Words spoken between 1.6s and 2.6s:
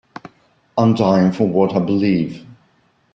I believe.